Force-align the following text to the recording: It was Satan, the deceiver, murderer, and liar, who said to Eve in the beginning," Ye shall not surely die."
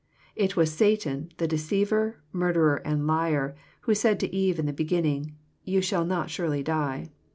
It 0.35 0.55
was 0.57 0.73
Satan, 0.73 1.31
the 1.37 1.47
deceiver, 1.47 2.23
murderer, 2.33 2.77
and 2.77 3.05
liar, 3.05 3.55
who 3.81 3.93
said 3.93 4.19
to 4.21 4.35
Eve 4.35 4.57
in 4.57 4.65
the 4.65 4.73
beginning," 4.73 5.35
Ye 5.63 5.79
shall 5.81 6.05
not 6.05 6.31
surely 6.31 6.63
die." 6.63 7.11